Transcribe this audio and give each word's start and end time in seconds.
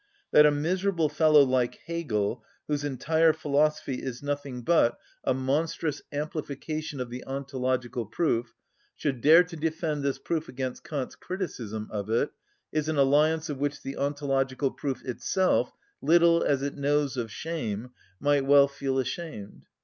"That 0.31 0.47
a 0.47 0.51
miserable 0.51 1.09
fellow 1.09 1.43
like 1.43 1.75
Hegel, 1.85 2.43
whose 2.67 2.83
entire 2.83 3.33
philosophy 3.33 4.01
is 4.01 4.23
nothing 4.23 4.63
but 4.63 4.97
a 5.23 5.31
monstrous 5.35 6.01
amplification 6.11 6.99
of 6.99 7.11
the 7.11 7.23
ontological 7.25 8.07
proof, 8.07 8.55
should 8.95 9.21
dare 9.21 9.43
to 9.43 9.55
defend 9.55 10.01
this 10.01 10.17
proof 10.17 10.49
against 10.49 10.83
Kant's 10.83 11.15
criticism 11.15 11.87
of 11.91 12.09
it 12.09 12.31
is 12.71 12.89
an 12.89 12.97
alliance 12.97 13.47
of 13.47 13.59
which 13.59 13.83
the 13.83 13.95
ontological 13.95 14.71
proof 14.71 15.05
itself, 15.05 15.71
little 16.01 16.41
as 16.41 16.63
it 16.63 16.73
knows 16.75 17.15
of 17.15 17.31
shame, 17.31 17.91
might 18.19 18.43
well 18.47 18.67
feel 18.67 18.97
ashamed. 18.97 19.67